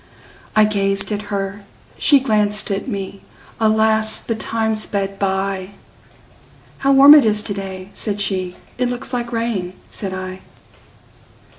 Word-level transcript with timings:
I 0.55 0.65
gazed 0.65 1.11
at 1.11 1.21
her, 1.29 1.63
she 1.95 2.19
glanced 2.19 2.71
at 2.71 2.87
me; 2.87 3.21
Alas! 3.59 4.17
the 4.17 4.33
time 4.33 4.73
sped 4.73 5.19
by:"How 5.19 6.91
warm 6.91 7.13
it 7.13 7.23
is 7.23 7.43
to 7.43 7.53
day!" 7.53 7.89
said 7.93 8.19
she;"It 8.19 8.89
looks 8.89 9.13
like 9.13 9.31
rain," 9.31 9.73
said 9.91 10.11
I. 10.11 10.39